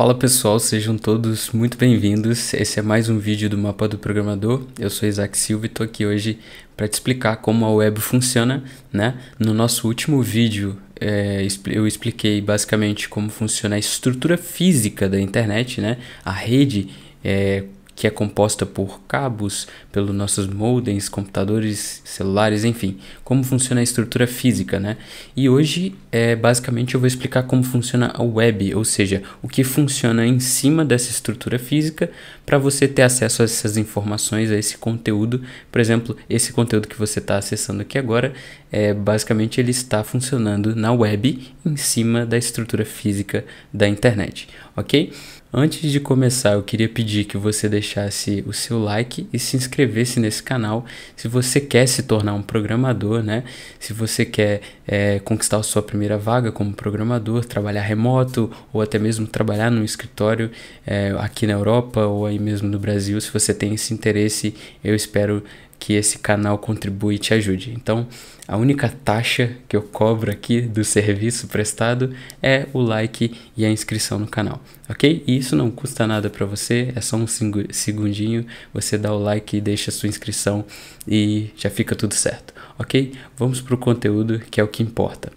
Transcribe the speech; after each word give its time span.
Fala 0.00 0.14
pessoal, 0.14 0.58
sejam 0.58 0.96
todos 0.96 1.50
muito 1.50 1.76
bem-vindos. 1.76 2.54
Esse 2.54 2.78
é 2.78 2.82
mais 2.82 3.10
um 3.10 3.18
vídeo 3.18 3.50
do 3.50 3.58
Mapa 3.58 3.86
do 3.86 3.98
Programador. 3.98 4.64
Eu 4.78 4.88
sou 4.88 5.06
Isaac 5.06 5.36
Silva 5.36 5.66
e 5.66 5.68
estou 5.68 5.84
aqui 5.84 6.06
hoje 6.06 6.38
para 6.74 6.88
te 6.88 6.94
explicar 6.94 7.36
como 7.36 7.66
a 7.66 7.70
web 7.70 8.00
funciona. 8.00 8.64
Né? 8.90 9.20
No 9.38 9.52
nosso 9.52 9.86
último 9.86 10.22
vídeo, 10.22 10.78
é, 10.98 11.46
eu 11.66 11.86
expliquei 11.86 12.40
basicamente 12.40 13.10
como 13.10 13.28
funciona 13.28 13.76
a 13.76 13.78
estrutura 13.78 14.38
física 14.38 15.06
da 15.06 15.20
internet, 15.20 15.82
né? 15.82 15.98
a 16.24 16.32
rede. 16.32 16.88
É, 17.22 17.64
que 18.00 18.06
é 18.06 18.10
composta 18.10 18.64
por 18.64 19.02
cabos, 19.06 19.68
pelos 19.92 20.14
nossos 20.14 20.46
modems, 20.46 21.06
computadores, 21.06 22.00
celulares, 22.02 22.64
enfim, 22.64 22.96
como 23.22 23.44
funciona 23.44 23.82
a 23.82 23.84
estrutura 23.84 24.26
física, 24.26 24.80
né? 24.80 24.96
E 25.36 25.50
hoje, 25.50 25.94
é, 26.10 26.34
basicamente, 26.34 26.94
eu 26.94 27.00
vou 27.00 27.06
explicar 27.06 27.42
como 27.42 27.62
funciona 27.62 28.10
a 28.14 28.22
web, 28.22 28.74
ou 28.74 28.86
seja, 28.86 29.22
o 29.42 29.48
que 29.48 29.62
funciona 29.62 30.26
em 30.26 30.40
cima 30.40 30.82
dessa 30.82 31.10
estrutura 31.10 31.58
física 31.58 32.10
para 32.46 32.56
você 32.56 32.88
ter 32.88 33.02
acesso 33.02 33.42
a 33.42 33.44
essas 33.44 33.76
informações, 33.76 34.50
a 34.50 34.56
esse 34.56 34.78
conteúdo. 34.78 35.42
Por 35.70 35.78
exemplo, 35.78 36.16
esse 36.26 36.54
conteúdo 36.54 36.88
que 36.88 36.98
você 36.98 37.18
está 37.18 37.36
acessando 37.36 37.82
aqui 37.82 37.98
agora, 37.98 38.32
é, 38.72 38.94
basicamente, 38.94 39.60
ele 39.60 39.72
está 39.72 40.02
funcionando 40.02 40.74
na 40.74 40.90
web 40.90 41.52
em 41.66 41.76
cima 41.76 42.24
da 42.24 42.38
estrutura 42.38 42.86
física 42.86 43.44
da 43.70 43.86
internet, 43.86 44.48
ok? 44.74 45.12
Antes 45.52 45.90
de 45.90 45.98
começar, 45.98 46.52
eu 46.52 46.62
queria 46.62 46.88
pedir 46.88 47.24
que 47.24 47.36
você 47.36 47.68
deixasse 47.68 48.44
o 48.46 48.52
seu 48.52 48.78
like 48.78 49.26
e 49.32 49.38
se 49.38 49.56
inscrevesse 49.56 50.20
nesse 50.20 50.40
canal 50.40 50.86
se 51.16 51.26
você 51.26 51.60
quer 51.60 51.88
se 51.88 52.04
tornar 52.04 52.34
um 52.34 52.42
programador, 52.42 53.20
né? 53.20 53.42
Se 53.80 53.92
você 53.92 54.24
quer 54.24 54.60
é, 54.86 55.18
conquistar 55.18 55.56
a 55.56 55.62
sua 55.64 55.82
primeira 55.82 56.16
vaga 56.16 56.52
como 56.52 56.72
programador, 56.72 57.44
trabalhar 57.44 57.82
remoto 57.82 58.48
ou 58.72 58.80
até 58.80 58.96
mesmo 58.96 59.26
trabalhar 59.26 59.72
num 59.72 59.82
escritório 59.82 60.52
é, 60.86 61.16
aqui 61.18 61.48
na 61.48 61.54
Europa 61.54 62.06
ou 62.06 62.26
aí 62.26 62.38
mesmo 62.38 62.68
no 62.68 62.78
Brasil, 62.78 63.20
se 63.20 63.32
você 63.32 63.52
tem 63.52 63.74
esse 63.74 63.92
interesse, 63.92 64.54
eu 64.84 64.94
espero 64.94 65.42
que 65.80 65.94
esse 65.94 66.18
canal 66.18 66.58
contribui 66.58 67.16
e 67.16 67.18
te 67.18 67.32
ajude. 67.34 67.72
Então, 67.74 68.06
a 68.46 68.56
única 68.56 68.88
taxa 68.88 69.56
que 69.66 69.74
eu 69.74 69.82
cobro 69.82 70.30
aqui 70.30 70.60
do 70.60 70.84
serviço 70.84 71.48
prestado 71.48 72.14
é 72.42 72.66
o 72.72 72.80
like 72.80 73.32
e 73.56 73.64
a 73.64 73.70
inscrição 73.70 74.18
no 74.18 74.26
canal, 74.26 74.62
ok? 74.88 75.24
E 75.26 75.36
isso 75.36 75.56
não 75.56 75.70
custa 75.70 76.06
nada 76.06 76.28
para 76.28 76.44
você, 76.44 76.92
é 76.94 77.00
só 77.00 77.16
um 77.16 77.26
segundinho, 77.26 78.46
você 78.74 78.98
dá 78.98 79.12
o 79.12 79.18
like 79.18 79.56
e 79.56 79.60
deixa 79.60 79.90
a 79.90 79.94
sua 79.94 80.08
inscrição 80.08 80.64
e 81.08 81.50
já 81.56 81.70
fica 81.70 81.96
tudo 81.96 82.14
certo, 82.14 82.52
ok? 82.78 83.12
Vamos 83.36 83.60
para 83.60 83.74
o 83.74 83.78
conteúdo 83.78 84.40
que 84.50 84.60
é 84.60 84.64
o 84.64 84.68
que 84.68 84.82
importa. 84.82 85.32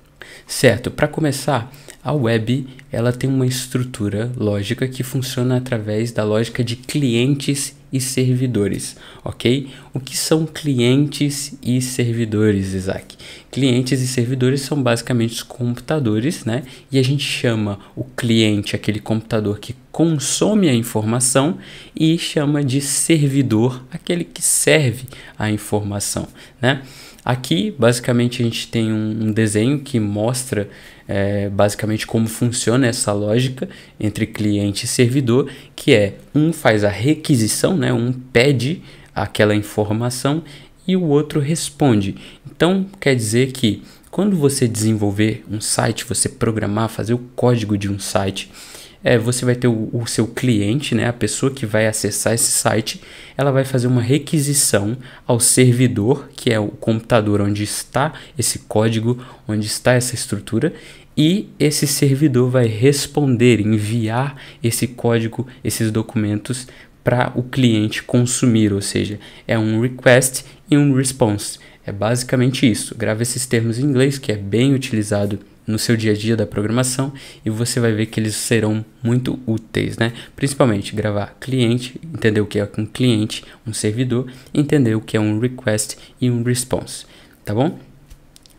Certo, 0.46 0.92
para 0.92 1.08
começar, 1.08 1.72
a 2.04 2.12
web 2.12 2.68
ela 2.92 3.14
tem 3.14 3.30
uma 3.30 3.46
estrutura 3.46 4.32
lógica 4.36 4.88
que 4.88 5.04
funciona 5.04 5.58
através 5.58 6.12
da 6.12 6.24
lógica 6.24 6.64
de 6.64 6.76
clientes 6.76 7.76
e 7.94 8.02
servidores, 8.02 8.98
ok? 9.24 9.70
O 9.94 10.00
que 10.00 10.18
são 10.18 10.48
clientes 10.48 11.54
e 11.62 11.80
servidores, 11.80 12.74
Isaac? 12.74 13.16
Clientes 13.52 14.02
e 14.02 14.08
servidores 14.08 14.62
são 14.62 14.82
basicamente 14.82 15.34
os 15.34 15.44
computadores, 15.44 16.44
né? 16.44 16.64
E 16.92 16.98
a 16.98 17.04
gente 17.04 17.24
chama 17.24 17.78
o 17.96 18.04
cliente, 18.04 18.76
aquele 18.76 19.00
computador 19.00 19.60
que 19.60 19.76
consome 19.92 20.68
a 20.68 20.74
informação, 20.74 21.60
e 21.96 22.18
chama 22.18 22.64
de 22.64 22.82
servidor, 22.82 23.86
aquele 23.92 24.24
que 24.24 24.42
serve 24.42 25.04
a 25.38 25.52
informação, 25.52 26.28
né? 26.60 26.82
Aqui, 27.24 27.74
basicamente, 27.80 28.42
a 28.42 28.46
gente 28.46 28.68
tem 28.68 28.92
um, 28.92 29.32
desenho 29.32 29.80
que 29.80 29.98
mostra 29.98 30.70
é, 31.08 31.50
basicamente 31.50 32.08
como 32.08 32.28
funciona 32.28 32.88
essa 32.88 33.12
lógica 33.12 33.70
entre 34.00 34.26
cliente 34.26 34.86
e 34.86 34.88
servidor, 34.88 35.50
que 35.76 35.94
é 35.94 36.16
um 36.34 36.54
faz 36.54 36.84
a 36.84 36.90
requisição, 36.90 37.76
né, 37.76 37.92
um 37.92 38.12
pede 38.12 38.82
aquela 39.14 39.56
informação 39.56 40.44
e 40.88 40.96
o 40.96 41.04
outro 41.04 41.40
responde. 41.40 42.16
Então, 42.50 42.86
quer 43.00 43.16
dizer 43.16 43.52
que 43.52 43.84
quando 44.12 44.36
você 44.36 44.68
desenvolver 44.68 45.44
um 45.50 45.60
site, 45.60 46.06
você 46.06 46.30
programar, 46.30 46.90
fazer 46.90 47.14
o 47.14 47.22
código 47.36 47.78
de 47.78 47.90
um 47.90 47.98
site, 47.98 48.52
é, 49.04 49.18
você 49.18 49.44
vai 49.44 49.56
ter 49.56 49.68
o, 49.68 49.90
o, 49.92 50.08
seu 50.08 50.26
cliente, 50.28 50.96
né, 50.96 51.08
a 51.08 51.14
pessoa 51.14 51.52
que 51.52 51.66
vai 51.66 51.88
acessar 51.88 52.34
esse 52.34 52.52
site, 52.52 53.02
ela 53.36 53.52
vai 53.52 53.66
fazer 53.66 53.88
uma 53.88 54.02
requisição 54.02 54.98
ao 55.28 55.40
servidor, 55.40 56.30
que 56.36 56.52
é 56.52 56.60
o 56.60 56.70
computador 56.70 57.42
onde 57.42 57.64
está 57.64 58.14
esse 58.38 58.60
código, 58.60 59.24
onde 59.48 59.68
está 59.68 59.94
essa 59.94 60.16
estrutura, 60.16 60.74
e 61.16 61.50
esse 61.60 61.86
servidor 61.86 62.50
vai 62.50 62.66
responder, 62.66 63.60
enviar 63.60 64.36
esse 64.64 64.88
código, 64.88 65.46
esses 65.64 65.92
documentos 65.92 66.68
para 67.04 67.32
o 67.36 67.44
cliente 67.44 68.02
consumir, 68.02 68.72
ou 68.72 68.82
seja, 68.82 69.20
é 69.48 69.60
um 69.60 69.82
request 69.82 70.46
e 70.72 70.78
um 70.78 70.96
response. 70.96 71.60
É 71.86 71.92
basicamente 71.92 72.70
isso. 72.70 72.96
Grava 72.96 73.22
esses 73.22 73.46
termos 73.46 73.78
em 73.78 73.84
inglês, 73.84 74.18
que 74.18 74.32
é 74.32 74.38
bem 74.38 74.74
utilizado 74.74 75.40
no 75.66 75.80
seu 75.80 75.96
dia 75.96 76.12
a 76.12 76.16
dia 76.16 76.36
da 76.36 76.46
programação 76.46 77.14
e 77.46 77.50
você 77.50 77.80
vai 77.80 77.92
ver 77.94 78.08
que 78.08 78.20
eles 78.20 78.36
serão 78.36 78.84
muito 79.02 79.40
úteis, 79.46 79.98
né? 79.98 80.14
Principalmente 80.36 80.96
gravar 80.96 81.38
cliente, 81.40 82.00
entender 82.14 82.42
o 82.42 82.46
que 82.46 82.60
é 82.60 82.70
um 82.78 82.86
cliente, 82.86 83.44
um 83.66 83.74
servidor, 83.74 84.28
entender 84.54 84.96
o 84.96 85.02
que 85.02 85.18
é 85.18 85.20
um 85.20 85.40
request 85.40 85.98
e 86.20 86.30
um 86.30 86.44
response, 86.44 87.06
tá 87.44 87.54
bom? 87.54 87.80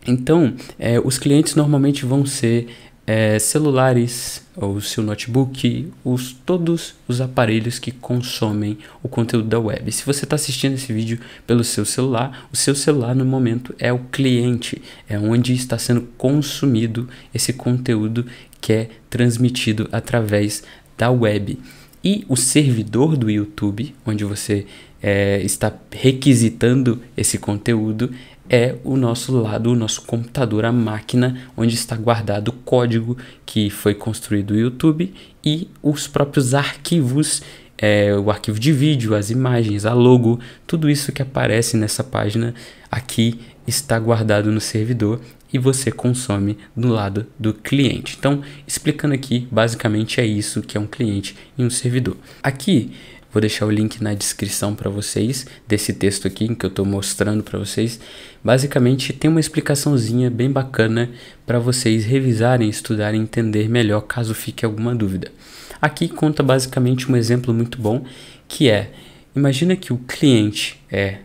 Então, 0.07 0.53
é, 0.77 0.99
os 0.99 1.17
clientes 1.17 1.55
normalmente 1.55 2.05
vão 2.05 2.25
ser 2.25 2.67
é, 3.07 3.37
celulares, 3.37 4.43
ou 4.55 4.81
seu 4.81 5.03
notebook, 5.03 5.91
os, 6.03 6.33
todos 6.45 6.95
os 7.07 7.21
aparelhos 7.21 7.77
que 7.77 7.91
consomem 7.91 8.77
o 9.03 9.07
conteúdo 9.07 9.47
da 9.47 9.59
web. 9.59 9.91
Se 9.91 10.05
você 10.05 10.23
está 10.23 10.35
assistindo 10.35 10.73
esse 10.73 10.91
vídeo 10.91 11.19
pelo 11.45 11.63
seu 11.63 11.85
celular, 11.85 12.47
o 12.51 12.55
seu 12.55 12.73
celular 12.73 13.13
no 13.13 13.25
momento 13.25 13.75
é 13.77 13.93
o 13.93 13.99
cliente, 13.99 14.81
é 15.07 15.19
onde 15.19 15.53
está 15.53 15.77
sendo 15.77 16.01
consumido 16.17 17.07
esse 17.33 17.53
conteúdo 17.53 18.25
que 18.59 18.73
é 18.73 18.89
transmitido 19.09 19.87
através 19.91 20.63
da 20.97 21.11
web. 21.11 21.59
E 22.03 22.25
o 22.29 22.35
servidor 22.35 23.17
do 23.17 23.29
YouTube, 23.29 23.93
onde 24.05 24.23
você 24.23 24.65
é, 25.01 25.41
está 25.41 25.73
requisitando 25.91 27.01
esse 27.15 27.37
conteúdo, 27.37 28.11
é 28.49 28.75
o 28.83 28.95
nosso 28.95 29.35
lado, 29.37 29.71
o 29.71 29.75
nosso 29.75 30.01
computador, 30.03 30.65
a 30.65 30.71
máquina 30.71 31.37
onde 31.57 31.75
está 31.75 31.95
guardado 31.95 32.49
o 32.49 32.53
código 32.53 33.17
que 33.45 33.69
foi 33.69 33.93
construído 33.93 34.51
o 34.51 34.57
YouTube 34.57 35.13
e 35.43 35.67
os 35.81 36.07
próprios 36.07 36.53
arquivos, 36.53 37.41
é, 37.77 38.15
o 38.15 38.29
arquivo 38.29 38.59
de 38.59 38.71
vídeo, 38.71 39.15
as 39.15 39.29
imagens, 39.29 39.85
a 39.85 39.93
logo, 39.93 40.39
tudo 40.65 40.89
isso 40.89 41.11
que 41.11 41.21
aparece 41.21 41.75
nessa 41.75 42.03
página 42.03 42.53
aqui 42.89 43.39
está 43.67 43.97
guardado 43.99 44.51
no 44.51 44.61
servidor 44.61 45.19
e 45.51 45.57
você 45.57 45.91
consome 45.91 46.57
do 46.75 46.89
lado 46.89 47.25
do 47.39 47.53
cliente. 47.53 48.15
Então, 48.19 48.41
explicando 48.67 49.13
aqui, 49.13 49.47
basicamente 49.51 50.19
é 50.19 50.25
isso 50.25 50.61
que 50.61 50.77
é 50.77 50.81
um 50.81 50.87
cliente 50.87 51.35
e 51.57 51.63
um 51.63 51.69
servidor. 51.69 52.17
Aqui 52.43 52.91
Vou 53.35 53.41
deixar 53.41 53.65
o 53.65 53.69
link 53.69 54.01
na 54.01 54.13
descrição 54.13 54.73
para 54.73 54.89
vocês 54.89 55.45
desse 55.67 55.91
texto 55.91 56.25
aqui 56.25 56.55
que 56.55 56.65
eu 56.65 56.69
estou 56.69 56.85
mostrando 56.85 57.43
para 57.43 57.59
vocês. 57.59 57.99
Basicamente 58.41 59.11
tem 59.11 59.29
uma 59.29 59.41
explicaçãozinha 59.41 60.31
bem 60.31 60.49
bacana 60.49 61.11
para 61.45 61.59
vocês 61.59 62.05
revisarem, 62.05 62.69
estudarem, 62.69 63.21
entender 63.21 63.67
melhor 63.67 64.03
caso 64.03 64.33
fique 64.33 64.63
alguma 64.63 64.95
dúvida. 64.95 65.33
Aqui 65.81 66.07
conta 66.07 66.41
basicamente 66.41 67.11
um 67.11 67.15
exemplo 67.17 67.53
muito 67.53 67.77
bom 67.77 68.05
que 68.47 68.69
é 68.69 68.91
imagina 69.35 69.75
que 69.75 69.91
o 69.91 69.97
cliente 69.97 70.81
é, 70.89 71.17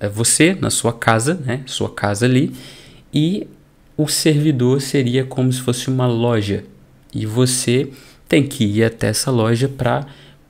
é 0.00 0.08
você 0.08 0.56
na 0.60 0.70
sua 0.70 0.92
casa, 0.92 1.34
né, 1.34 1.62
sua 1.66 1.88
casa 1.88 2.26
ali, 2.26 2.52
e 3.12 3.46
o 3.96 4.08
servidor 4.08 4.82
seria 4.82 5.24
como 5.24 5.52
se 5.52 5.60
fosse 5.60 5.86
uma 5.86 6.08
loja 6.08 6.64
e 7.14 7.24
você 7.24 7.90
tem 8.28 8.44
que 8.44 8.64
ir 8.64 8.82
até 8.82 9.06
essa 9.06 9.30
loja 9.30 9.68
para 9.68 10.04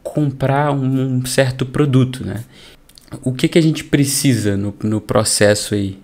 comprar 0.04 0.70
um 0.70 1.24
certo 1.24 1.66
produto, 1.66 2.24
né? 2.24 2.44
O 3.22 3.32
que, 3.32 3.48
que 3.48 3.58
a 3.58 3.62
gente 3.62 3.82
precisa 3.82 4.56
no, 4.56 4.74
no 4.82 5.00
processo 5.00 5.74
aí, 5.74 5.98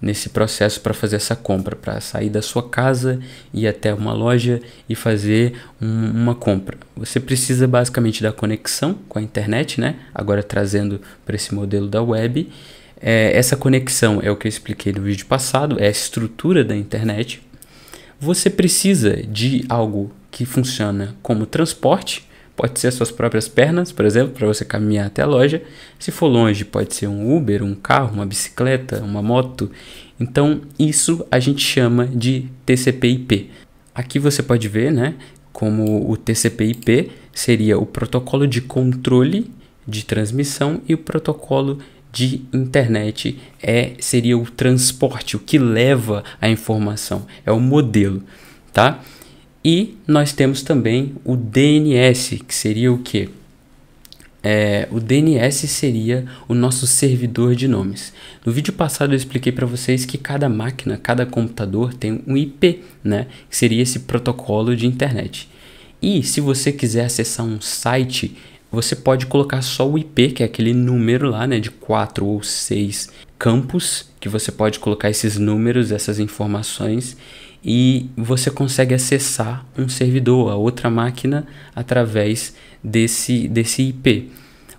nesse 0.00 0.28
processo 0.28 0.80
para 0.80 0.92
fazer 0.92 1.16
essa 1.16 1.34
compra, 1.34 1.74
para 1.74 2.00
sair 2.00 2.28
da 2.28 2.42
sua 2.42 2.68
casa 2.68 3.18
e 3.54 3.66
até 3.66 3.94
uma 3.94 4.12
loja 4.12 4.60
e 4.88 4.94
fazer 4.94 5.54
um, 5.80 6.10
uma 6.10 6.34
compra? 6.34 6.76
Você 6.96 7.18
precisa 7.18 7.66
basicamente 7.66 8.22
da 8.22 8.30
conexão 8.30 8.94
com 9.08 9.18
a 9.18 9.22
internet, 9.22 9.80
né? 9.80 9.96
Agora 10.14 10.42
trazendo 10.42 11.00
para 11.24 11.34
esse 11.34 11.54
modelo 11.54 11.88
da 11.88 12.02
web. 12.02 12.48
É, 13.00 13.36
essa 13.36 13.56
conexão 13.56 14.20
é 14.22 14.30
o 14.30 14.36
que 14.36 14.46
eu 14.46 14.50
expliquei 14.50 14.92
no 14.92 15.02
vídeo 15.02 15.26
passado, 15.26 15.78
é 15.80 15.86
a 15.86 15.90
estrutura 15.90 16.62
da 16.62 16.76
internet. 16.76 17.42
Você 18.20 18.48
precisa 18.50 19.22
de 19.22 19.64
algo 19.68 20.12
que 20.30 20.44
funciona 20.44 21.14
como 21.22 21.46
transporte, 21.46 22.26
Pode 22.56 22.80
ser 22.80 22.88
as 22.88 22.94
suas 22.94 23.10
próprias 23.10 23.46
pernas, 23.46 23.92
por 23.92 24.06
exemplo, 24.06 24.32
para 24.32 24.46
você 24.46 24.64
caminhar 24.64 25.06
até 25.06 25.22
a 25.22 25.26
loja. 25.26 25.62
Se 25.98 26.10
for 26.10 26.26
longe, 26.26 26.64
pode 26.64 26.94
ser 26.94 27.06
um 27.06 27.36
Uber, 27.36 27.62
um 27.62 27.74
carro, 27.74 28.14
uma 28.14 28.24
bicicleta, 28.24 29.02
uma 29.02 29.22
moto. 29.22 29.70
Então, 30.18 30.62
isso 30.78 31.26
a 31.30 31.38
gente 31.38 31.62
chama 31.62 32.06
de 32.06 32.46
TCP/IP. 32.64 33.50
Aqui 33.94 34.18
você 34.18 34.42
pode 34.42 34.68
ver, 34.68 34.90
né, 34.90 35.14
como 35.52 36.10
o 36.10 36.16
TCP/IP 36.16 37.10
seria 37.32 37.78
o 37.78 37.84
protocolo 37.84 38.46
de 38.46 38.62
controle 38.62 39.50
de 39.86 40.04
transmissão 40.04 40.80
e 40.88 40.94
o 40.94 40.98
protocolo 40.98 41.78
de 42.10 42.42
internet 42.52 43.38
é 43.62 43.92
seria 43.98 44.38
o 44.38 44.50
transporte, 44.50 45.36
o 45.36 45.38
que 45.38 45.58
leva 45.58 46.24
a 46.40 46.48
informação, 46.48 47.26
é 47.44 47.52
o 47.52 47.60
modelo, 47.60 48.22
tá? 48.72 49.02
E 49.68 49.98
nós 50.06 50.32
temos 50.32 50.62
também 50.62 51.16
o 51.24 51.34
DNS, 51.34 52.38
que 52.46 52.54
seria 52.54 52.92
o 52.92 52.98
que? 52.98 53.28
É, 54.40 54.86
o 54.92 55.00
DNS 55.00 55.66
seria 55.66 56.24
o 56.46 56.54
nosso 56.54 56.86
servidor 56.86 57.56
de 57.56 57.66
nomes. 57.66 58.12
No 58.44 58.52
vídeo 58.52 58.72
passado 58.72 59.12
eu 59.12 59.16
expliquei 59.16 59.50
para 59.50 59.66
vocês 59.66 60.04
que 60.04 60.16
cada 60.16 60.48
máquina, 60.48 60.96
cada 60.96 61.26
computador 61.26 61.92
tem 61.92 62.22
um 62.28 62.36
IP, 62.36 62.84
né? 63.02 63.26
Que 63.50 63.56
seria 63.56 63.82
esse 63.82 63.98
protocolo 63.98 64.76
de 64.76 64.86
internet. 64.86 65.50
E 66.00 66.22
se 66.22 66.40
você 66.40 66.70
quiser 66.70 67.06
acessar 67.06 67.44
um 67.44 67.60
site, 67.60 68.36
você 68.70 68.94
pode 68.94 69.26
colocar 69.26 69.62
só 69.62 69.90
o 69.90 69.98
IP, 69.98 70.28
que 70.30 70.42
é 70.44 70.46
aquele 70.46 70.72
número 70.72 71.28
lá, 71.28 71.44
né, 71.44 71.58
de 71.58 71.72
quatro 71.72 72.24
ou 72.24 72.40
seis 72.40 73.08
campos, 73.36 74.10
que 74.20 74.28
você 74.28 74.52
pode 74.52 74.78
colocar 74.78 75.10
esses 75.10 75.36
números, 75.36 75.90
essas 75.90 76.20
informações 76.20 77.16
e 77.68 78.08
você 78.16 78.48
consegue 78.48 78.94
acessar 78.94 79.66
um 79.76 79.88
servidor, 79.88 80.52
a 80.52 80.54
outra 80.54 80.88
máquina, 80.88 81.44
através 81.74 82.54
desse, 82.82 83.48
desse 83.48 83.82
IP. 83.82 84.30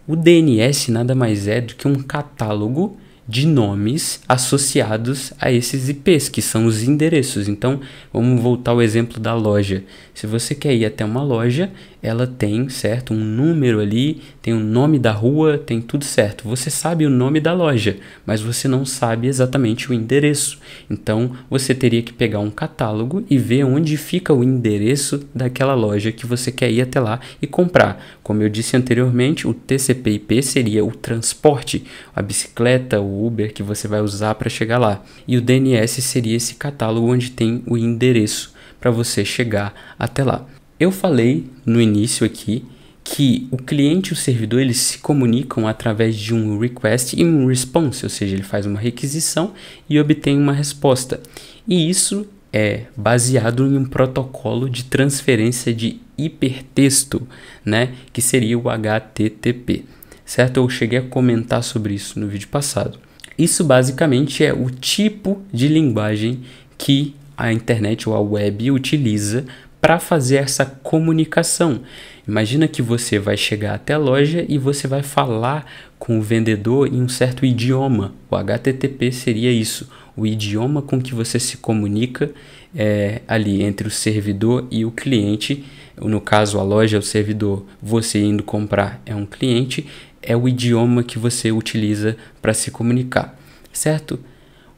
O 0.08 0.16
DNS 0.16 0.90
nada 0.90 1.14
mais 1.14 1.50
é 1.50 1.60
do 1.60 1.76
que 1.76 1.86
um 1.86 1.96
catálogo 1.96 2.98
de 3.28 3.46
nomes 3.46 4.22
associados 4.28 5.34
a 5.40 5.52
esses 5.52 5.90
IPs, 5.90 6.30
que 6.30 6.42
são 6.42 6.66
os 6.66 6.84
endereços. 6.84 7.50
Então, 7.50 7.82
vamos 8.14 8.42
voltar 8.42 8.72
ao 8.72 8.82
exemplo 8.82 9.20
da 9.20 9.34
loja. 9.34 9.84
Se 10.14 10.26
você 10.26 10.56
quer 10.56 10.74
ir 10.74 10.86
até 10.86 11.04
uma 11.04 11.22
loja, 11.22 11.70
ela 12.02 12.26
tem, 12.26 12.70
certo, 12.70 13.14
um 13.14 13.18
número 13.18 13.80
ali, 13.80 14.22
tem 14.42 14.54
o 14.54 14.60
nome 14.60 14.98
da 14.98 15.12
rua, 15.12 15.58
tem 15.58 15.82
tudo 15.82 16.06
certo. 16.06 16.48
Você 16.48 16.70
sabe 16.70 17.06
o 17.06 17.10
nome 17.10 17.40
da 17.40 17.54
loja, 17.54 17.98
mas 18.26 18.42
você 18.42 18.68
não 18.68 18.86
sabe 18.86 19.28
exatamente 19.28 19.92
o 19.92 19.94
endereço. 19.94 20.60
Então, 20.90 21.32
você 21.50 21.76
teria 21.76 22.02
que 22.02 22.14
pegar 22.14 22.40
um 22.40 22.50
catálogo 22.50 23.26
e 23.30 23.38
ver 23.38 23.66
onde 23.66 23.98
fica 23.98 24.34
o 24.34 24.44
endereço 24.44 25.28
daquela 25.36 25.74
loja 25.74 26.12
que 26.12 26.26
você 26.26 26.52
quer 26.52 26.72
ir 26.72 26.82
até 26.82 27.00
lá 27.00 27.20
e 27.42 27.48
comprar. 27.48 28.02
Como 28.28 28.44
eu 28.44 28.50
disse 28.50 28.76
anteriormente, 28.76 29.48
o 29.48 29.54
TCP/IP 29.54 30.44
seria 30.44 30.84
o 30.84 30.92
transporte, 30.92 31.86
a 32.14 32.22
bicicleta, 32.22 33.00
o 33.00 33.26
Uber 33.26 33.54
que 33.54 33.64
você 33.64 33.88
vai 33.88 34.02
usar 34.02 34.36
para 34.36 34.50
chegar 34.50 34.78
lá. 34.78 35.02
E 35.26 35.38
o 35.38 35.42
DNS 35.42 36.02
seria 36.02 36.36
esse 36.36 36.56
catálogo 36.56 37.08
onde 37.08 37.32
tem 37.32 37.64
o 37.66 37.78
endereço 37.78 38.54
para 38.82 38.92
você 38.92 39.24
chegar 39.24 39.74
até 39.98 40.26
lá. 40.26 40.46
Eu 40.78 40.92
falei 40.92 41.48
no 41.66 41.80
início 41.80 42.26
aqui 42.26 42.66
que 43.02 43.48
o 43.50 43.56
cliente 43.56 44.10
e 44.10 44.14
o 44.14 44.18
servidor 44.18 44.60
eles 44.60 44.76
se 44.76 44.98
comunicam 44.98 45.66
através 45.66 46.14
de 46.18 46.34
um 46.34 46.60
request 46.60 47.14
e 47.18 47.24
um 47.24 47.48
response, 47.48 48.04
ou 48.04 48.10
seja, 48.10 48.36
ele 48.36 48.44
faz 48.44 48.66
uma 48.66 48.78
requisição 48.78 49.54
e 49.90 49.98
obtém 49.98 50.38
uma 50.38 50.52
resposta. 50.52 51.22
E 51.66 51.90
isso 51.90 52.28
é 52.52 52.84
baseado 52.96 53.66
em 53.66 53.78
um 53.78 53.86
protocolo 53.86 54.70
de 54.70 54.86
transferência 54.86 55.74
de 55.74 56.00
hipertexto, 56.18 57.28
né, 57.64 57.94
que 58.12 58.22
seria 58.22 58.58
o 58.58 58.70
HTTP. 58.70 59.86
Certo? 60.26 60.58
Eu 60.58 60.70
cheguei 60.70 61.00
a 61.00 61.04
comentar 61.04 61.64
sobre 61.64 61.94
isso 61.94 62.20
no 62.20 62.28
vídeo 62.28 62.50
passado. 62.50 63.00
Isso 63.38 63.64
basicamente 63.64 64.44
é 64.44 64.54
o 64.54 64.70
tipo 64.70 65.42
de 65.54 65.68
linguagem 65.68 66.42
que 66.78 67.16
a 67.38 67.54
internet 67.54 68.10
ou 68.10 68.16
a 68.16 68.20
web 68.20 68.72
utiliza 68.72 69.46
para 69.80 70.00
fazer 70.00 70.38
essa 70.38 70.66
comunicação. 70.66 71.82
Imagina 72.28 72.68
que 72.68 72.82
você 72.82 73.20
vai 73.20 73.38
chegar 73.38 73.76
até 73.76 73.94
a 73.94 73.98
loja 73.98 74.44
e 74.50 74.58
você 74.58 74.88
vai 74.88 75.04
falar 75.04 75.66
com 76.00 76.20
o 76.20 76.22
vendedor 76.22 76.88
em 76.88 77.02
um 77.02 77.10
certo 77.10 77.46
idioma. 77.46 78.14
O 78.30 78.36
HTTP 78.36 79.12
seria 79.12 79.52
isso, 79.52 79.90
o 80.16 80.26
idioma 80.26 80.82
com 80.82 81.02
que 81.02 81.14
você 81.14 81.40
se 81.40 81.58
comunica 81.58 82.32
é, 82.76 83.22
ali 83.28 83.62
entre 83.64 83.88
o 83.88 83.92
servidor 83.92 84.68
e 84.70 84.86
o 84.86 84.92
cliente. 84.92 85.64
No 86.00 86.22
caso, 86.22 86.60
a 86.60 86.64
loja 86.64 86.98
é 86.98 87.00
o 87.00 87.04
servidor, 87.04 87.66
você 87.82 88.20
indo 88.20 88.44
comprar 88.44 89.02
é 89.06 89.16
um 89.16 89.26
cliente, 89.26 89.86
é 90.22 90.36
o 90.36 90.48
idioma 90.48 91.04
que 91.04 91.18
você 91.18 91.52
utiliza 91.52 92.18
para 92.42 92.54
se 92.54 92.70
comunicar, 92.70 93.38
certo? 93.72 94.20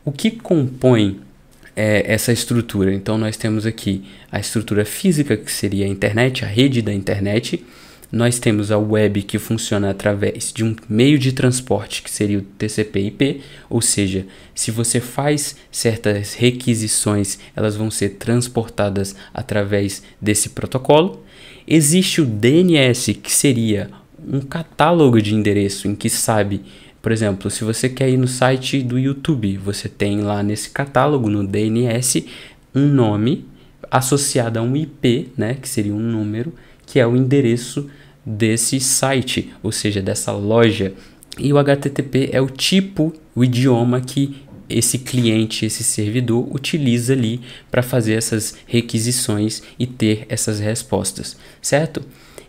O 0.06 0.12
que 0.12 0.32
compõe 0.32 1.20
é, 1.76 2.04
essa 2.12 2.32
estrutura. 2.32 2.94
Então, 2.94 3.18
nós 3.18 3.38
temos 3.38 3.66
aqui 3.66 4.04
a 4.32 4.40
estrutura 4.40 4.84
física, 4.86 5.38
que 5.38 5.52
seria 5.52 5.86
a 5.86 5.90
internet, 5.90 6.44
a 6.44 6.48
rede 6.48 6.82
da 6.82 6.94
internet. 6.94 7.64
Nós 8.12 8.40
temos 8.40 8.72
a 8.72 8.78
web, 8.78 9.22
que 9.22 9.38
funciona 9.38 9.92
através 9.92 10.52
de 10.52 10.64
um 10.64 10.76
meio 10.88 11.20
de 11.20 11.32
transporte, 11.32 12.02
que 12.02 12.10
seria 12.10 12.40
o 12.40 12.42
TCP/IP, 12.42 13.42
ou 13.70 13.82
seja, 13.82 14.26
se 14.56 14.72
você 14.72 15.00
faz 15.00 15.56
certas 15.72 16.34
requisições, 16.34 17.38
elas 17.56 17.76
vão 17.76 17.92
ser 17.92 18.12
transportadas 18.12 19.16
através 19.34 20.02
desse 20.20 20.50
protocolo. 20.50 21.24
Existe 21.68 22.22
o 22.22 22.26
DNS, 22.26 23.14
que 23.14 23.32
seria 23.32 23.90
um 24.28 24.42
catálogo 24.42 25.22
de 25.22 25.36
endereço 25.36 25.88
em 25.88 25.96
que 25.96 26.10
sabe 26.10 26.62
por 27.02 27.12
exemplo, 27.12 27.50
se 27.50 27.64
você 27.64 27.88
quer 27.88 28.10
ir 28.10 28.18
no 28.18 28.28
site 28.28 28.82
do 28.82 29.00
YouTube, 29.00 29.58
você 29.58 29.88
tem 29.88 30.22
lá 30.22 30.44
nesse 30.44 30.70
catálogo, 30.70 31.30
no 31.30 31.48
DNS, 31.48 32.26
um 32.76 32.88
nome 32.88 33.46
associado 33.90 34.60
a 34.60 34.62
um 34.62 34.76
IP, 34.76 35.32
né, 35.38 35.56
que 35.56 35.68
seria 35.68 35.94
um 35.94 36.00
número, 36.00 36.54
que 36.90 37.00
é 37.00 37.06
o 37.06 37.16
endereço 37.16 37.88
desse 38.26 38.80
site, 38.80 39.54
ou 39.62 39.72
seja, 39.72 40.02
dessa 40.02 40.32
loja. 40.32 40.92
E 41.38 41.54
o 41.54 41.58
HTTP 41.60 42.30
é 42.34 42.42
o 42.42 42.48
tipo, 42.48 43.14
o 43.36 43.44
idioma 43.44 44.02
que 44.02 44.38
esse 44.68 44.98
cliente, 44.98 45.68
esse 45.68 45.84
servidor 45.84 46.48
utiliza 46.52 47.14
ali 47.14 47.42
para 47.70 47.84
fazer 47.84 48.14
essas 48.14 48.56
requisições 48.66 49.62
e 49.78 49.86
ter 49.86 50.26
essas 50.30 50.60
respostas, 50.60 51.38
certo? 51.62 52.02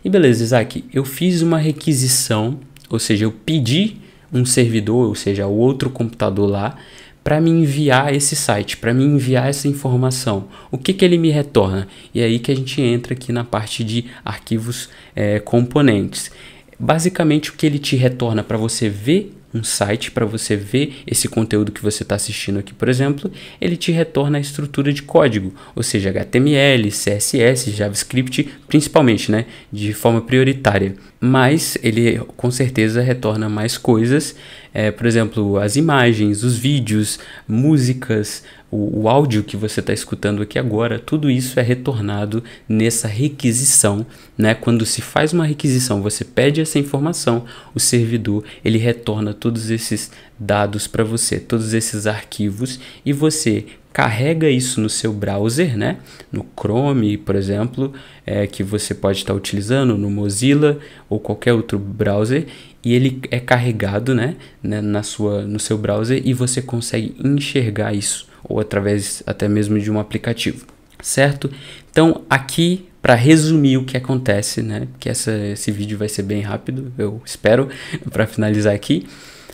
E 0.03 0.09
beleza, 0.09 0.43
Isaac, 0.43 0.83
eu 0.91 1.05
fiz 1.05 1.43
uma 1.43 1.59
requisição, 1.59 2.59
ou 2.89 2.97
seja, 2.97 3.25
eu 3.25 3.31
pedi 3.31 3.97
um 4.33 4.43
servidor, 4.43 5.07
ou 5.07 5.15
seja, 5.15 5.45
o 5.45 5.55
outro 5.55 5.91
computador 5.91 6.49
lá, 6.49 6.77
para 7.23 7.39
me 7.39 7.49
enviar 7.49 8.13
esse 8.13 8.35
site, 8.35 8.77
para 8.77 8.93
me 8.93 9.03
enviar 9.03 9.47
essa 9.47 9.67
informação. 9.67 10.47
O 10.71 10.77
que, 10.77 10.93
que 10.93 11.05
ele 11.05 11.17
me 11.17 11.29
retorna? 11.29 11.87
E 12.13 12.21
é 12.21 12.25
aí 12.25 12.39
que 12.39 12.51
a 12.51 12.55
gente 12.55 12.81
entra 12.81 13.13
aqui 13.13 13.31
na 13.31 13.43
parte 13.43 13.83
de 13.83 14.05
arquivos 14.25 14.89
é, 15.15 15.39
componentes. 15.39 16.31
Basicamente, 16.79 17.51
o 17.51 17.53
que 17.53 17.65
ele 17.65 17.77
te 17.77 17.95
retorna 17.95 18.43
para 18.43 18.57
você 18.57 18.89
ver 18.89 19.35
um 19.53 19.63
site 19.63 20.11
para 20.11 20.25
você 20.25 20.55
ver 20.55 21.03
esse 21.05 21.27
conteúdo 21.27 21.71
que 21.71 21.81
você 21.81 22.03
está 22.03 22.15
assistindo 22.15 22.59
aqui, 22.59 22.73
por 22.73 22.87
exemplo, 22.87 23.29
ele 23.59 23.75
te 23.75 23.91
retorna 23.91 24.37
a 24.37 24.41
estrutura 24.41 24.93
de 24.93 25.03
código, 25.03 25.53
ou 25.75 25.83
seja, 25.83 26.09
HTML, 26.09 26.89
CSS, 26.89 27.71
JavaScript, 27.71 28.49
principalmente, 28.67 29.31
né, 29.31 29.45
de 29.71 29.93
forma 29.93 30.21
prioritária. 30.21 30.95
Mas 31.23 31.77
ele 31.83 32.17
com 32.35 32.49
certeza 32.49 32.99
retorna 32.99 33.47
mais 33.47 33.77
coisas, 33.77 34.35
é, 34.73 34.89
por 34.89 35.05
exemplo, 35.05 35.57
as 35.57 35.75
imagens, 35.75 36.43
os 36.43 36.57
vídeos, 36.57 37.19
músicas, 37.47 38.43
o, 38.71 39.01
o 39.01 39.09
áudio 39.09 39.43
que 39.43 39.55
você 39.55 39.81
está 39.81 39.93
escutando 39.93 40.41
aqui 40.41 40.57
agora, 40.57 40.97
tudo 40.97 41.29
isso 41.29 41.59
é 41.59 41.63
retornado 41.63 42.43
nessa 42.67 43.07
requisição, 43.07 44.03
né? 44.35 44.55
Quando 44.55 44.83
se 44.83 44.99
faz 45.01 45.31
uma 45.31 45.45
requisição, 45.45 46.01
você 46.01 46.25
pede 46.25 46.59
essa 46.59 46.79
informação, 46.79 47.45
o 47.75 47.79
servidor 47.79 48.43
ele 48.65 48.79
retorna 48.79 49.31
todos 49.31 49.69
esses 49.69 50.09
dados 50.39 50.87
para 50.87 51.03
você, 51.03 51.39
todos 51.39 51.73
esses 51.73 52.07
arquivos 52.07 52.79
e 53.05 53.13
você 53.13 53.65
carrega 53.93 54.49
isso 54.49 54.79
no 54.79 54.89
seu 54.89 55.11
browser, 55.11 55.77
né? 55.77 55.97
No 56.31 56.45
Chrome, 56.57 57.17
por 57.17 57.35
exemplo, 57.35 57.93
é, 58.25 58.47
que 58.47 58.63
você 58.63 58.93
pode 58.93 59.17
estar 59.17 59.33
utilizando, 59.33 59.97
no 59.97 60.09
Mozilla 60.09 60.79
ou 61.09 61.19
qualquer 61.19 61.53
outro 61.53 61.77
browser, 61.77 62.45
e 62.83 62.93
ele 62.93 63.21
é 63.29 63.39
carregado, 63.39 64.15
né, 64.15 64.35
né, 64.61 64.81
na 64.81 65.03
sua, 65.03 65.43
no 65.43 65.59
seu 65.59 65.77
browser 65.77 66.21
e 66.25 66.33
você 66.33 66.61
consegue 66.61 67.15
enxergar 67.23 67.93
isso 67.93 68.27
ou 68.43 68.59
através 68.59 69.21
até 69.25 69.47
mesmo 69.47 69.79
de 69.79 69.91
um 69.91 69.99
aplicativo, 69.99 70.65
certo? 71.01 71.51
Então 71.91 72.23
aqui 72.29 72.87
para 73.01 73.15
resumir 73.15 73.77
o 73.77 73.85
que 73.85 73.97
acontece, 73.97 74.61
né, 74.61 74.87
que 74.99 75.09
essa, 75.09 75.31
esse 75.31 75.71
vídeo 75.71 75.97
vai 75.97 76.07
ser 76.07 76.23
bem 76.23 76.41
rápido, 76.41 76.91
eu 76.97 77.21
espero, 77.25 77.67
para 78.11 78.27
finalizar 78.27 78.73
aqui, 78.73 79.07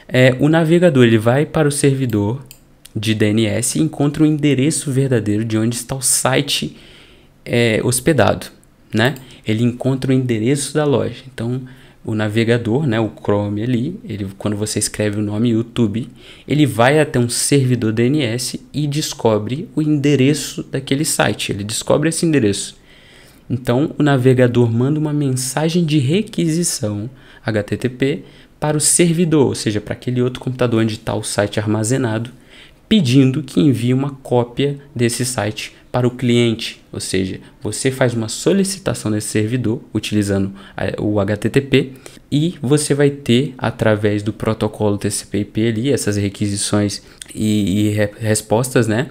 é, 0.07 0.35
o 0.39 0.47
navegador 0.47 1.03
ele 1.03 1.17
vai 1.17 1.45
para 1.45 1.67
o 1.67 1.71
servidor 1.71 2.41
de 2.97 3.13
DNS 3.13 3.77
e 3.77 3.81
encontra 3.81 4.23
o 4.23 4.25
endereço 4.25 4.91
verdadeiro 4.91 5.45
de 5.45 5.57
onde 5.57 5.75
está 5.75 5.95
o 5.95 6.01
site 6.01 6.75
é, 7.45 7.79
hospedado, 7.83 8.47
né? 8.93 9.15
Ele 9.45 9.63
encontra 9.63 10.11
o 10.11 10.13
endereço 10.13 10.73
da 10.73 10.83
loja. 10.83 11.23
Então 11.33 11.61
o 12.07 12.15
navegador, 12.15 12.87
né, 12.87 12.97
o 13.01 13.11
Chrome 13.21 13.61
ali, 13.61 13.99
ele, 14.07 14.29
quando 14.37 14.55
você 14.55 14.79
escreve 14.79 15.19
o 15.19 15.21
nome 15.21 15.49
YouTube, 15.49 16.09
ele 16.47 16.65
vai 16.65 17.01
até 17.01 17.19
um 17.19 17.27
servidor 17.27 17.91
DNS 17.91 18.61
e 18.73 18.87
descobre 18.87 19.67
o 19.75 19.81
endereço 19.81 20.63
daquele 20.63 21.03
site. 21.03 21.51
Ele 21.51 21.65
descobre 21.65 22.07
esse 22.07 22.25
endereço. 22.25 22.77
Então, 23.49 23.93
o 23.99 24.03
navegador 24.03 24.71
manda 24.71 24.97
uma 24.97 25.11
mensagem 25.11 25.83
de 25.83 25.99
requisição 25.99 27.09
HTTP 27.45 28.23
para 28.57 28.77
o 28.77 28.81
servidor, 28.81 29.47
ou 29.47 29.55
seja, 29.55 29.81
para 29.81 29.93
aquele 29.93 30.21
outro 30.21 30.39
computador 30.39 30.81
onde 30.81 30.93
está 30.93 31.13
o 31.13 31.23
site 31.23 31.59
armazenado, 31.59 32.31
pedindo 32.87 33.43
que 33.43 33.59
envie 33.59 33.93
uma 33.93 34.11
cópia 34.11 34.77
desse 34.95 35.25
site 35.25 35.75
para 35.91 36.07
o 36.07 36.11
cliente, 36.11 36.81
ou 36.91 36.99
seja, 36.99 37.39
você 37.61 37.89
faz 37.89 38.13
uma 38.13 38.29
solicitação 38.29 39.09
desse 39.09 39.29
servidor 39.29 39.81
utilizando 39.93 40.53
o 40.99 41.19
HTTP 41.19 41.93
e 42.31 42.55
você 42.61 42.93
vai 42.93 43.09
ter 43.09 43.55
através 43.57 44.21
do 44.21 44.33
protocolo 44.33 44.97
TCP/IP 44.97 45.67
ali 45.67 45.91
essas 45.91 46.17
requisições 46.17 47.01
e, 47.33 47.87
e 47.87 47.89
re 47.89 48.09
respostas, 48.19 48.87
né? 48.87 49.09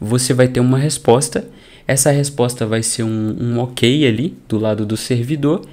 Você 0.00 0.34
vai 0.34 0.48
ter 0.48 0.60
uma 0.60 0.78
resposta. 0.78 1.48
Essa 1.86 2.10
resposta 2.10 2.66
vai 2.66 2.82
ser 2.82 3.04
um, 3.04 3.36
um 3.40 3.58
OK 3.60 4.06
ali 4.06 4.36
do 4.48 4.58
lado 4.58 4.84
do 4.84 4.96
servidor 4.96 5.66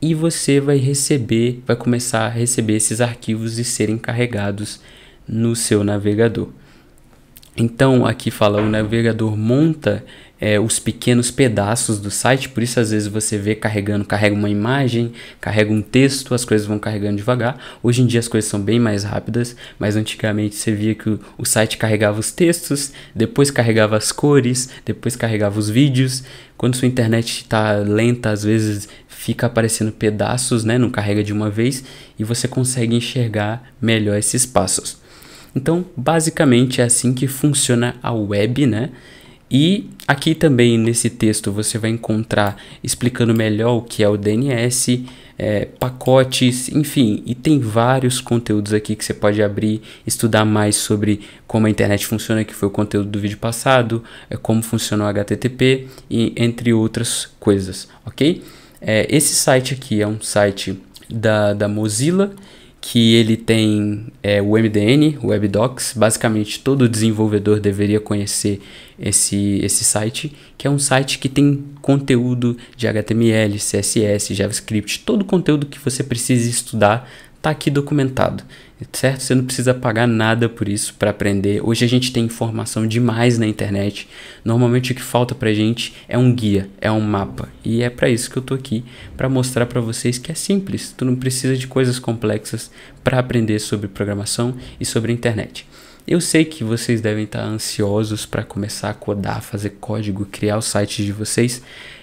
e 0.00 0.14
você 0.14 0.60
vai 0.60 0.78
receber, 0.78 1.60
vai 1.66 1.76
começar 1.76 2.26
a 2.26 2.28
receber 2.28 2.76
esses 2.76 3.00
arquivos 3.00 3.58
e 3.58 3.64
serem 3.64 3.98
carregados 3.98 4.80
no 5.28 5.54
seu 5.56 5.82
navegador. 5.82 6.48
Então 7.60 8.06
aqui 8.06 8.30
fala 8.30 8.62
o 8.62 8.70
navegador 8.70 9.36
monta 9.36 10.04
é, 10.40 10.60
os 10.60 10.78
pequenos 10.78 11.32
pedaços 11.32 11.98
do 11.98 12.08
site, 12.08 12.48
por 12.48 12.62
isso 12.62 12.78
às 12.78 12.92
vezes 12.92 13.08
você 13.08 13.36
vê 13.36 13.56
carregando, 13.56 14.04
carrega 14.04 14.36
uma 14.36 14.48
imagem, 14.48 15.12
carrega 15.40 15.72
um 15.72 15.82
texto, 15.82 16.32
as 16.34 16.44
coisas 16.44 16.68
vão 16.68 16.78
carregando 16.78 17.16
devagar. 17.16 17.58
Hoje 17.82 18.02
em 18.02 18.06
dia 18.06 18.20
as 18.20 18.28
coisas 18.28 18.48
são 18.48 18.60
bem 18.60 18.78
mais 18.78 19.02
rápidas, 19.02 19.56
mas 19.76 19.96
antigamente 19.96 20.54
você 20.54 20.70
via 20.70 20.94
que 20.94 21.10
o, 21.10 21.20
o 21.36 21.44
site 21.44 21.76
carregava 21.76 22.20
os 22.20 22.30
textos, 22.30 22.92
depois 23.12 23.50
carregava 23.50 23.96
as 23.96 24.12
cores, 24.12 24.70
depois 24.86 25.16
carregava 25.16 25.58
os 25.58 25.68
vídeos. 25.68 26.22
Quando 26.56 26.76
sua 26.76 26.86
internet 26.86 27.42
está 27.42 27.72
lenta, 27.72 28.30
às 28.30 28.44
vezes 28.44 28.88
fica 29.08 29.46
aparecendo 29.46 29.90
pedaços, 29.90 30.62
né? 30.64 30.78
Não 30.78 30.90
carrega 30.90 31.24
de 31.24 31.32
uma 31.32 31.50
vez 31.50 31.82
e 32.16 32.22
você 32.22 32.46
consegue 32.46 32.94
enxergar 32.94 33.68
melhor 33.82 34.16
esses 34.16 34.46
passos. 34.46 35.07
Então, 35.54 35.84
basicamente 35.96 36.80
é 36.80 36.84
assim 36.84 37.12
que 37.12 37.26
funciona 37.26 37.96
a 38.02 38.12
web, 38.12 38.66
né? 38.66 38.90
E 39.50 39.88
aqui 40.06 40.34
também 40.34 40.76
nesse 40.76 41.08
texto 41.08 41.50
você 41.50 41.78
vai 41.78 41.90
encontrar 41.90 42.56
explicando 42.84 43.34
melhor 43.34 43.76
o 43.76 43.82
que 43.82 44.02
é 44.02 44.08
o 44.08 44.16
DNS, 44.16 45.04
é, 45.38 45.64
pacotes, 45.64 46.68
enfim, 46.68 47.22
e 47.24 47.34
tem 47.34 47.58
vários 47.60 48.20
conteúdos 48.20 48.72
aqui 48.72 48.94
que 48.94 49.04
você 49.04 49.14
pode 49.14 49.42
abrir, 49.42 49.80
estudar 50.06 50.44
mais 50.44 50.76
sobre 50.76 51.20
como 51.46 51.66
a 51.66 51.70
internet 51.70 52.06
funciona, 52.06 52.44
que 52.44 52.54
foi 52.54 52.68
o 52.68 52.72
conteúdo 52.72 53.08
do 53.08 53.20
vídeo 53.20 53.38
passado, 53.38 54.02
é, 54.28 54.36
como 54.36 54.62
funciona 54.62 55.04
o 55.04 55.06
HTTP 55.06 55.86
e 56.10 56.32
entre 56.36 56.72
outras 56.72 57.26
coisas, 57.38 57.88
ok? 58.04 58.42
É, 58.80 59.06
esse 59.08 59.34
site 59.34 59.74
aqui 59.74 60.02
é 60.02 60.06
um 60.06 60.20
site 60.20 60.78
da, 61.08 61.54
da 61.54 61.68
Mozilla 61.68 62.32
que 62.80 63.14
ele 63.14 63.36
tem 63.36 64.06
é, 64.22 64.40
o 64.40 64.52
MDN, 64.52 65.18
o 65.22 65.28
WebDocs. 65.28 65.94
Basicamente, 65.96 66.60
todo 66.60 66.88
desenvolvedor 66.88 67.60
deveria 67.60 68.00
conhecer 68.00 68.60
esse, 68.98 69.60
esse 69.62 69.84
site, 69.84 70.34
que 70.56 70.66
é 70.66 70.70
um 70.70 70.78
site 70.78 71.18
que 71.18 71.28
tem 71.28 71.64
conteúdo 71.82 72.56
de 72.76 72.86
HTML, 72.86 73.56
CSS, 73.56 74.34
JavaScript, 74.34 75.00
todo 75.00 75.22
o 75.22 75.24
conteúdo 75.24 75.66
que 75.66 75.78
você 75.78 76.02
precisa 76.02 76.48
estudar 76.48 77.08
está 77.36 77.50
aqui 77.50 77.70
documentado 77.70 78.42
certo? 78.92 79.22
Você 79.22 79.34
não 79.34 79.44
precisa 79.44 79.74
pagar 79.74 80.06
nada 80.06 80.48
por 80.48 80.68
isso 80.68 80.94
para 80.94 81.10
aprender. 81.10 81.60
Hoje 81.64 81.84
a 81.84 81.88
gente 81.88 82.12
tem 82.12 82.24
informação 82.24 82.86
demais 82.86 83.38
na 83.38 83.46
internet. 83.46 84.08
Normalmente 84.44 84.92
o 84.92 84.94
que 84.94 85.02
falta 85.02 85.34
pra 85.34 85.52
gente 85.52 85.94
é 86.08 86.16
um 86.16 86.32
guia, 86.32 86.68
é 86.80 86.90
um 86.90 87.00
mapa. 87.00 87.48
E 87.64 87.82
é 87.82 87.90
para 87.90 88.08
isso 88.08 88.30
que 88.30 88.36
eu 88.36 88.42
tô 88.42 88.54
aqui, 88.54 88.84
para 89.16 89.28
mostrar 89.28 89.66
para 89.66 89.80
vocês 89.80 90.18
que 90.18 90.30
é 90.30 90.34
simples. 90.34 90.94
Tu 90.96 91.04
não 91.04 91.16
precisa 91.16 91.56
de 91.56 91.66
coisas 91.66 91.98
complexas 91.98 92.70
para 93.02 93.18
aprender 93.18 93.58
sobre 93.58 93.88
programação 93.88 94.54
e 94.80 94.84
sobre 94.84 95.12
internet. 95.12 95.66
Eu 96.06 96.22
sei 96.22 96.42
que 96.44 96.64
vocês 96.64 97.02
devem 97.02 97.24
estar 97.24 97.42
ansiosos 97.42 98.24
para 98.24 98.42
começar 98.42 98.88
a 98.88 98.94
codar, 98.94 99.42
fazer 99.42 99.76
código, 99.78 100.24
criar 100.24 100.56
o 100.56 100.62
site 100.62 101.04
de 101.04 101.12
vocês, 101.12 101.60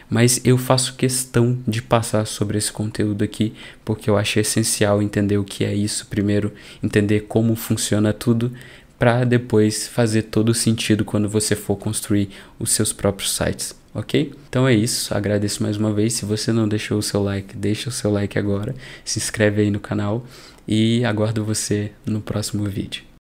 mas 0.10 0.40
eu 0.44 0.58
faço 0.58 0.96
questão 0.96 1.58
de 1.68 1.82
passar 1.82 2.26
sobre 2.26 2.58
esse 2.58 2.72
conteúdo 2.72 3.24
aqui 3.24 3.54
porque 3.84 4.10
eu 4.10 4.18
acho 4.18 4.40
essencial 4.40 5.02
entender 5.02 5.38
o 5.38 5.44
que 5.44 5.64
é 5.64 5.74
isso 5.74 6.08
primeiro, 6.08 6.54
entender 6.82 7.22
como 7.22 7.56
funciona 7.56 8.14
tudo 8.14 8.52
para 8.98 9.24
depois 9.24 9.88
fazer 9.88 10.24
todo 10.24 10.54
sentido 10.54 11.04
quando 11.04 11.28
você 11.28 11.56
for 11.56 11.76
construir 11.76 12.30
os 12.58 12.72
seus 12.72 12.94
próprios 12.94 13.36
sites, 13.36 13.76
ok? 13.94 14.34
Então 14.48 14.68
é 14.68 14.74
isso, 14.74 15.14
agradeço 15.14 15.62
mais 15.62 15.78
uma 15.78 15.92
vez. 15.92 16.14
Se 16.14 16.26
você 16.26 16.52
não 16.54 16.68
deixou 16.68 16.98
o 16.98 17.04
seu 17.04 17.22
like, 17.22 17.56
deixa 17.58 17.90
o 17.90 17.92
seu 17.92 18.12
like 18.12 18.40
agora, 18.40 18.74
se 19.04 19.20
inscreve 19.20 19.62
aí 19.62 19.72
no 19.72 19.80
canal 19.80 20.26
e 20.68 21.04
aguardo 21.04 21.44
você 21.44 21.92
no 22.06 22.22
próximo 22.22 22.64
vídeo. 22.66 23.15